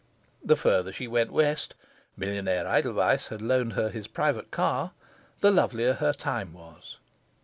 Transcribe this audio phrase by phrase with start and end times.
[0.43, 1.75] The further she went West
[2.17, 4.93] millionaire Edelweiss had loaned her his private car
[5.41, 6.97] the lovelier her time was.